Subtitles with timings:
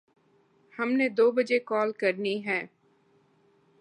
[0.79, 2.61] ہم نے دو بجے کال کرنی ہے